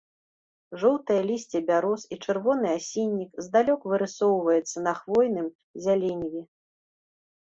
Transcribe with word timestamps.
Жоўтае 0.83 1.15
лісце 1.29 1.59
бяроз 1.67 2.05
і 2.15 2.17
чырвоны 2.25 2.71
асіннік 2.77 3.31
здалёк 3.47 3.81
вырысоўваецца 3.91 4.77
на 4.87 4.93
хвойным 5.01 5.47
зяленіве. 5.85 6.41